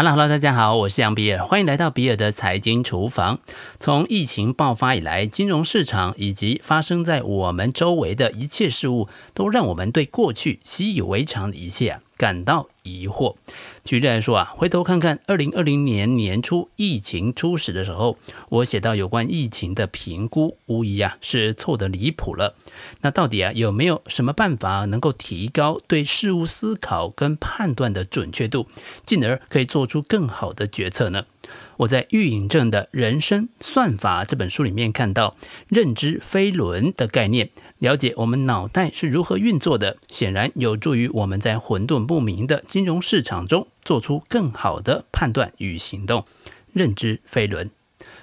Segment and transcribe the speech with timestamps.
[0.00, 3.38] Hello，Hello，大家好，我是杨比尔，欢迎来到比尔的财经厨房。
[3.78, 13.34] 从疫情爆发以来，金融市场以及发生在我们周围的一切事物，都让我们对过去习以为常的一切感到疑惑。
[13.82, 18.18] 举例来说啊，回头看看二零二零年年初疫情初始的时候，
[18.48, 22.54] 我写到有关疫情的评估，无疑啊是错得离谱了。
[23.00, 28.68] 那到底啊有没有什么办法能够提高对事物思考跟判断的准确度，
[29.04, 31.24] 进而可以做出更好的决策呢？
[31.78, 35.34] 我在喻隐正的人生算法这本书里面看到
[35.66, 46.24] 认知飞轮的概念，了解我们脑袋是如何运作的，显然有助于我们在混沌不明的金融市场中做出更好的判断与行动。
[46.72, 47.72] 认知飞轮，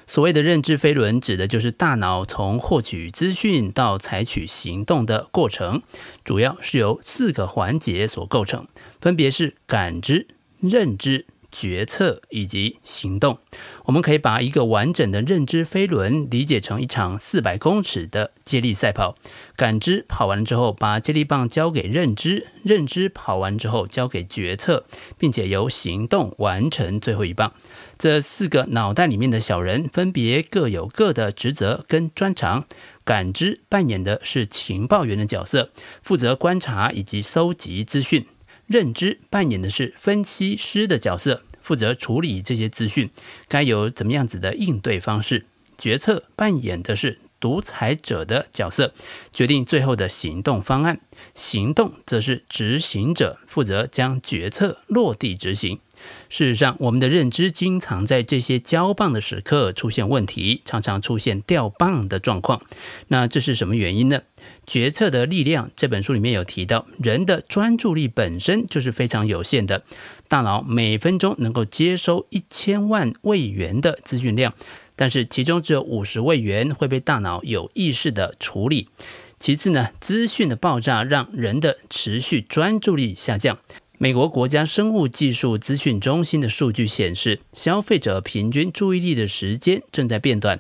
[0.06, 5.82] 所谓的认知飞轮，指的就是大脑从获取资讯到采取行动的过程，
[6.24, 8.66] 主要是由四个环节所构成，
[9.02, 10.28] 分别是感知、
[10.62, 11.26] 认知。
[11.60, 13.40] 决策以及行动，
[13.86, 19.16] 我们可以把一个完整的认知飞轮理解成一场四百公尺的接力赛跑。
[19.56, 24.86] 感知跑完了之后，把接力棒交给认知；认知跑完之后，交给决策，
[25.18, 27.52] 并且由行动完成最后一棒。
[27.98, 32.66] 这四个脑袋里面的小人，分别各有各的职责跟专长。
[33.04, 35.72] 感知扮演的是情报员的角色，
[36.04, 38.28] 负责观察以及搜集资讯。
[38.68, 43.10] 认知扮演的是分析师的角色，负责处理这些资讯，
[43.50, 45.44] 该有怎么样子的应对方式。
[45.78, 48.94] 决策扮演的是独裁者的角色，
[49.34, 51.02] 决定最后的行动方案。
[51.36, 55.82] 行动则是执行者，负责将决策落地执行。
[56.30, 62.62] 事实上，我们的认知经常在这些交棒的时刻出现问题，常常出现掉棒的状况。
[63.10, 64.22] 那这是什么原因呢？
[64.68, 69.82] 决策的力量这本书里面有提到，人的专注力本身就是非常有限的，
[70.28, 74.54] 大脑每分钟能够接收一千万位元的资讯量，
[74.98, 78.90] 但是其中只有五十位元会被大脑有意识地处理。
[79.40, 83.58] 其次呢，资讯的爆炸让人的持续专注力下降。
[84.00, 90.60] 美国国家生物技术资讯中心的数据显示，消费者平均注意力的时间正在变短。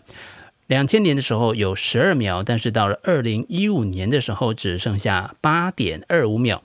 [0.67, 6.61] 两千年的时候有十二秒，但是到了二零一五年的时候只剩下八点二五秒。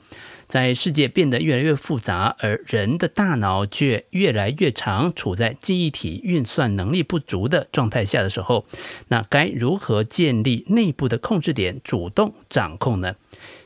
[0.49, 8.67] 在世界变得越来越复杂，而人的大脑却越来越长处在记忆体运算能力不足的状态下的时候，
[9.09, 13.15] 那该如何建立内部的控制点，主动掌控呢？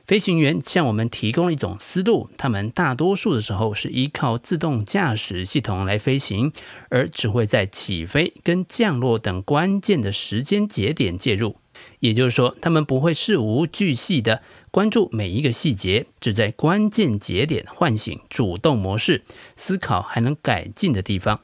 [0.07, 6.53] 飞行员向我们提供了一种思路，他们大多数的时候是依靠自动驾驶系统来飞行，
[6.91, 11.57] 而只会在起飞跟降落等关键的时间节点介入。
[11.99, 19.25] 也就是说，他们不会事无巨细地关注每一个细节，只在关键节点唤醒主动模式，
[19.57, 21.41] 思考还能改进的地方。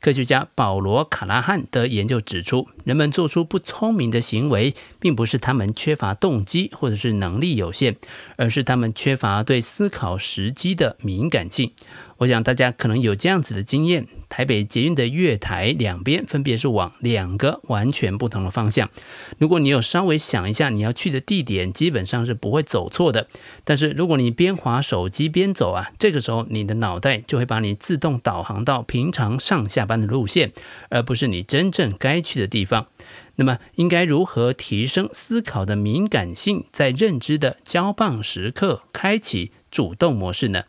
[0.00, 7.96] 科学家保罗·卡拉汉的研究指出，人们做出不聪明的行为，并不是他们缺乏动机或者是能力有限，
[8.36, 11.72] 而是他们缺乏对思考时机的敏感性。
[12.20, 18.90] 我想大家可能有这样子的经验：台北捷运的月台两边分别是往两个完全不同的方向。
[19.38, 23.26] 如果你有稍微想一下你要去的地点，基本上是不会走错的。
[23.64, 30.52] 但是如果你边滑手机边走啊，这个时候你的脑袋就会把你自动导航到平常上下班的路线，
[30.90, 32.88] 而不是你真正该去的地方。
[33.36, 40.64] 那么应该如何提升思考的敏感性，在认知的交棒时刻开启主动模式呢？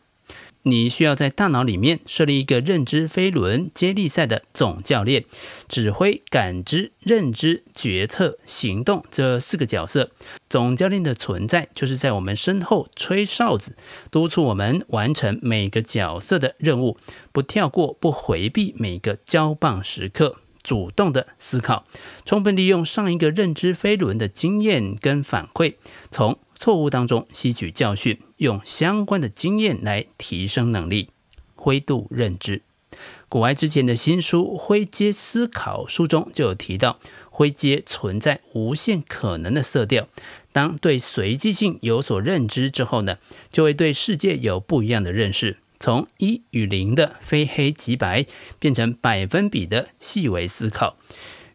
[0.63, 5.25] 你需要在大脑里面设立一个认知飞轮接力赛的总教练，
[5.67, 10.11] 指挥感知、认知、决策、行动这四个角色。
[10.49, 13.75] 总教练的存在就是在我们身后吹哨子，
[14.11, 16.97] 督促我们完成每个角色的任务，
[17.31, 21.85] 不跳过、不回避每个交棒时刻，主动的思考，
[22.23, 25.73] 充分利用上一个认知飞轮的经验跟反馈，
[26.11, 31.09] 从错误当中吸取教训，用相关的经验来提升能力。
[31.55, 32.63] 灰度认知，
[33.29, 36.99] 古埃之前的新书《灰阶思考》书中就有提到，
[37.29, 40.07] 灰阶存在无限可能的色调。
[40.51, 43.19] 当对随机性有所认知之后呢，
[43.51, 45.57] 就会对世界有不一样的认识。
[45.79, 48.25] 从一与零的非黑即白，
[48.57, 50.97] 变成百分比的细微思考。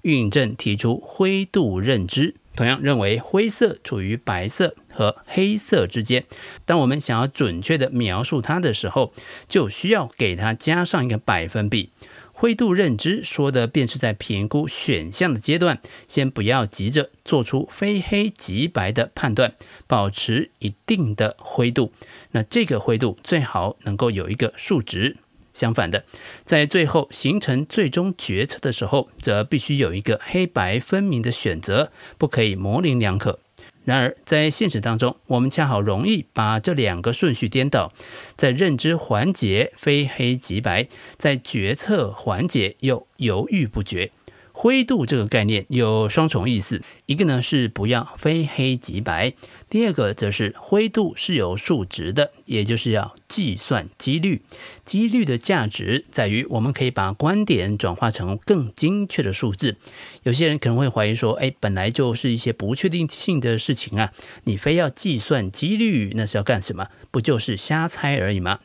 [0.03, 2.37] 喻隐正提出灰度认知。
[2.57, 6.25] 同样认为灰色处于白色和黑色之间。
[6.65, 9.13] 当我们想要准确地描述它的时候，
[9.47, 11.91] 就需要给它加上一个百分比。
[12.39, 19.55] 灰度认知说的便是在评估选项的阶段，先不要急着做出非黑即白的判断，
[19.87, 21.93] 保持一定的灰度。
[22.33, 25.17] 那这个灰度最好能够有一个数值。
[25.57, 26.05] 相反的，
[26.45, 33.41] 在最后形成最终决策的时候，则必须有一个黑白分明的选择，不可以模棱两可。
[33.87, 37.91] 然而，在现实当中，我们恰好容易把这两个顺序颠倒，
[38.37, 44.11] 在认知环节非黑即白，在决策环节又犹豫不决。
[44.59, 49.35] 灰度这个概念有双重意思，一个呢是不要非黑即白，
[49.69, 54.41] 第二个则是灰度是有数值的，也就是要计算几率。
[54.83, 59.77] 几率的价值在于我们可以把观点转化成更精确的数字。
[60.23, 64.11] 有些人可能会怀疑说，哎，本来就是一些不确定性的事情啊，
[64.45, 66.89] 你非要计算几率，那是要干什么？
[67.11, 68.61] 不就是瞎猜而已吗？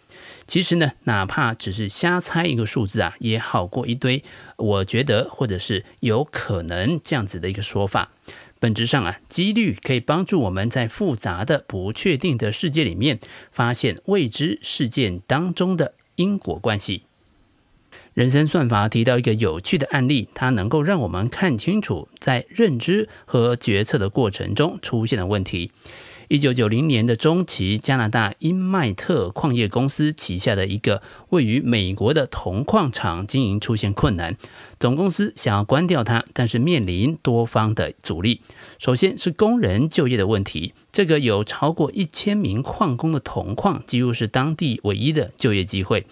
[0.48, 4.24] 其实呢，哪怕只是瞎猜一个数字啊，也好过一堆
[4.58, 8.12] 我觉得或者是有可能这样子的一个说法。
[8.60, 13.20] 本质上啊，几率可以帮助我们在复杂的不确定的世界里面，
[13.52, 17.04] 发现未知事件当中的因果关系。
[18.14, 25.72] 人生算法提到一个有趣的案例，它能够让我们看清楚在认知和决策的过程中出现的问题。
[26.32, 34.38] 一九九零年的中期，加拿大因麦特矿业公司旗下的一个位于美国的铜矿厂经营出现困难，
[34.80, 38.40] 总公司想要关掉它，但是面临多方的阻力。
[38.80, 46.06] 首先是工人就业的问题，这个有超过一千名矿工的铜矿几乎是当地唯一的就业机会，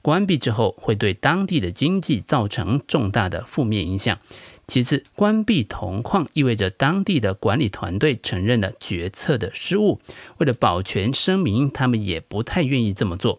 [0.00, 4.18] 关闭之后会对当地的经济造成重大的负面影响。
[4.66, 10.00] 其次，关闭铜矿意味着当地的管理团队承认了决策的失误。
[10.38, 13.38] 为了保全声明，他们也不太愿意这么做。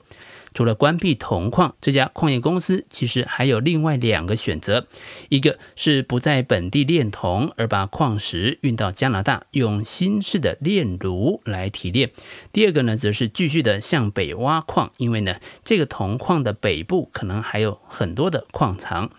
[0.57, 4.87] 除了关闭铜矿，这家矿业公司其实还有另外两个选择：
[5.29, 12.09] 一个是不在本地炼铜，而把矿石运到加拿大，用新式的炼炉来提炼；
[12.51, 19.11] 第二个呢，则是继续的向北挖矿，因为呢，这个铜矿的北部可能还有很多的矿藏。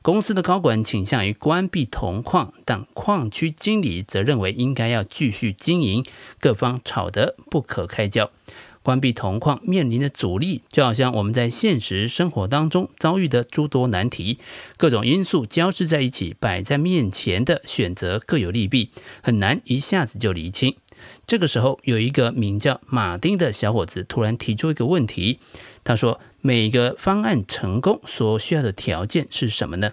[0.00, 6.04] 公司的高管倾向于关闭铜矿，但矿区经理则认为应该要继续经营，
[6.38, 8.30] 各方吵得不可开交。
[8.84, 14.38] 关闭铜矿面临的阻力，就好像我们在现实生活当中遭遇的诸多难题，
[14.76, 18.90] 各种因素交织在一起，摆在面前的选择各有利弊，
[19.22, 20.76] 很难一下子就厘清。
[21.26, 25.40] 这个时候，有一个名叫马丁的小伙子突然提出一个问题。
[25.82, 29.92] 他说：“每个方案成功所需要的条件是什么呢？”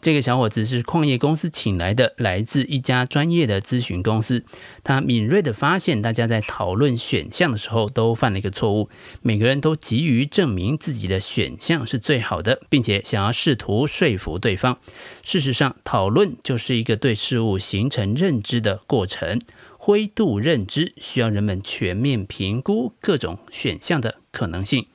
[0.00, 4.44] 这个小伙子是矿业公司请来的，来自一家专业的咨询公司。
[4.82, 8.88] 他敏锐地发现，大家在讨论选项的时候都犯了一个错误，
[9.20, 14.78] 每个人都急于证明自己的选项是最好的，并且想要试图说服对方。
[15.22, 19.38] 事实上，讨论就是一个对事物形成认知的过程。
[19.82, 24.86] 灰度认知需要人们全面评估各种选项的可能性。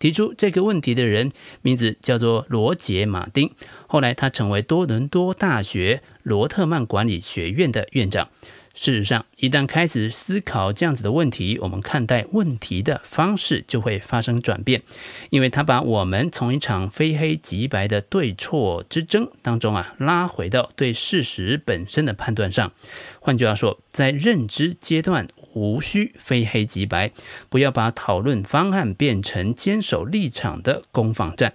[0.00, 1.30] 提出这个问题的人
[1.62, 3.52] 名字叫做罗杰·马丁，
[3.86, 8.28] 后来他成为多伦多大学罗特曼管理学院的院长。
[8.72, 14.80] 事实上，一旦开始思考这样子的问题，我们看待问题的方式就会发生转变，
[15.28, 22.72] 因为他把我们从一场非黑即白的对错之争当中啊，拉回到对事实本身的判断上。
[23.20, 27.10] 换句话说，在认知阶段，无需非黑即白，
[27.48, 31.54] 不要把讨论方案变成坚守立场的攻防战。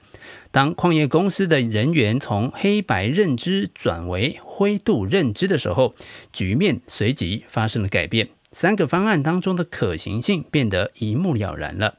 [0.52, 5.94] 当矿业公司的人员从黑白认知转为灰度认知的时候，
[6.32, 8.30] 局面随即发生了改变。
[8.52, 11.96] 三个方案当中的可行性变得一目了然了。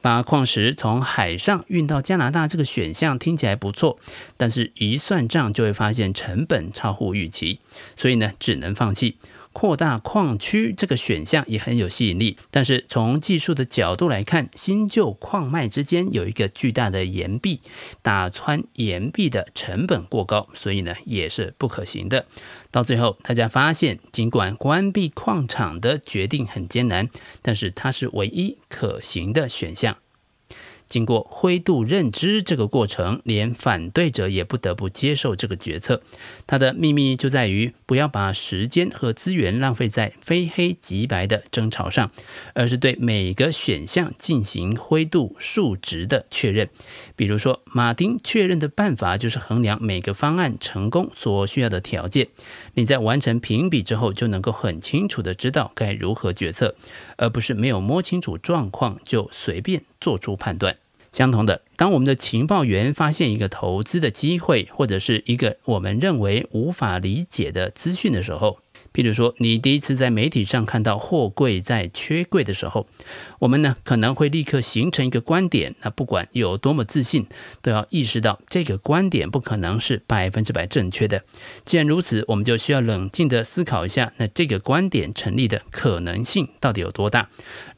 [0.00, 3.98] 把矿石从海上运到加拿大这个选项听起来不错，
[4.36, 7.58] 但是一算账就会发现成本超乎预期，
[7.96, 9.16] 所以呢，只能放弃。
[9.56, 17.62] 扩大矿区这个选项也很有吸引力，但是从技术的角度来看，新旧矿脉之间有一个巨大的岩壁，
[18.02, 22.26] 打穿岩壁的成本过高，所以呢也是不可行的。
[22.70, 27.08] 到最后，大家发现，尽管关闭矿场的决定很艰难，
[27.40, 29.96] 但是它是唯一可行的选项。
[30.86, 36.00] 经过灰度认知这个过程，连反对者也不得不接受这个决策。
[36.46, 42.10] 它的秘密就在于不要把时间和资源浪费在非黑即白的争吵上，
[42.54, 46.68] 而是对每个选项进行灰度数值的确认。
[47.16, 52.28] 比如说，马丁确认的办法就是衡量每个方案成功所需要的条件。
[52.74, 56.76] 你在完成评比之后，就能够很清楚地知道该如何决策，
[57.16, 60.76] 而不是没有摸清楚状况就随便做出判断。
[61.10, 68.60] 相同的，当我们的情报员发现一个投资的机会，或者是一个我们认为无法理解的资讯的时候，
[68.96, 72.86] 譬如说，你第一次在媒体上看到货柜在缺柜的时候，
[73.38, 75.74] 我们呢可能会立刻形成一个观点。
[75.82, 77.26] 那不管有多么自信，
[77.60, 81.22] 都要意识到这个观点不可能是百分之百正确的。
[81.66, 87.28] 既然如此，我们就需要冷静地思考一下，那这个观点成立的可能性到底有多大？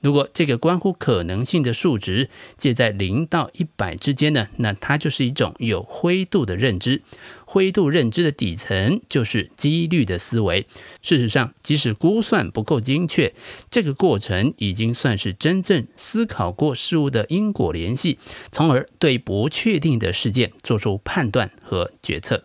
[0.00, 7.02] 如果这个关乎可能性的数值介在零到一百之间呢，那它就是一种有灰度的认知。
[7.50, 10.66] 灰度认知的底层就是几率的思维。
[11.00, 13.32] 事实上，即使估算不够精确，
[13.70, 18.18] 这个过程已经算是真正思考过事物的因果联系，
[18.52, 22.44] 从而对不确定的事件做出判断和决策。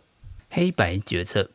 [0.49, 1.49] 黑白决策，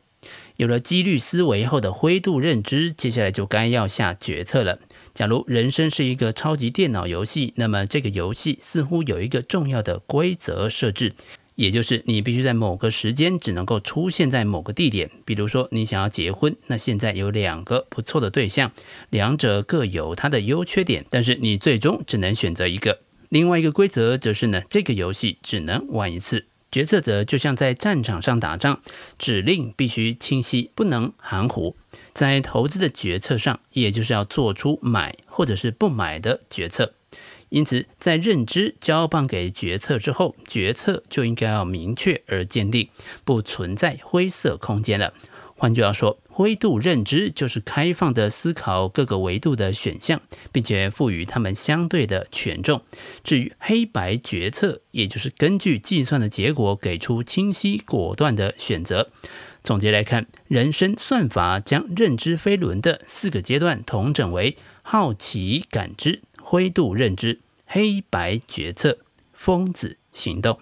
[0.57, 4.77] 有了几率思维后的灰度认知，接下来就该要下决策了。
[5.15, 11.13] 假如人生是一个超级电脑游戏，那么这个游戏似乎有一个重要的规则设置。
[11.59, 18.71] 也就是你必须在某个时间只能够出现在某个地点，比如说你想要结婚，那现在有两个不错的对象，
[19.09, 22.99] 两者各有它的优缺点，但是你最终只能选择一个。
[23.27, 26.45] 另外一个规则则是呢，这个游戏只能玩一次。
[26.71, 28.79] 决策者就像在战场上打仗，
[29.17, 31.75] 指令必须清晰，不能含糊。
[32.13, 36.93] 在投资的决策上，也就是要做出买或者是不买的决策。
[37.49, 42.89] 因此，在认知交棒给决策之后，决策就应该要明确而坚定，
[43.25, 45.13] 不存在灰色空间了。
[45.55, 50.21] 换句话说，灰度认知就是开放的思考各个维度的选项，
[50.53, 52.81] 并且赋予它们相对的权重。
[53.25, 59.09] 至于黑白决策，也就是根据计算的结果给出清晰果断的选择。
[59.61, 66.21] 总结来看，人生算法将认知飞轮的四个阶段统整为好奇感知。
[66.49, 68.97] 灰度认知、黑白决策、
[69.31, 70.57] 疯子行动。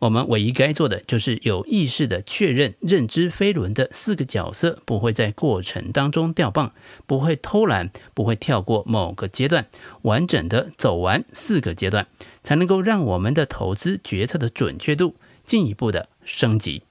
[0.00, 6.72] 我们唯一该做的就是有意识的确认认知飞轮的四个角色不会在过程当中掉棒，
[7.06, 9.68] 不会偷懒，不会跳过某个阶段，
[10.02, 12.08] 完整的走完四个阶段，
[12.42, 15.14] 才能够让我们的投资决策的准确度
[15.44, 16.82] 进一步的升级。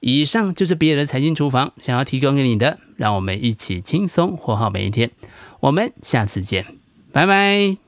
[0.00, 5.12] 以上就是别人的财经厨房想要提供给你的，让我们一起轻松活好每一天。
[5.60, 6.85] 我们下次见。
[7.16, 7.85] 拜拜。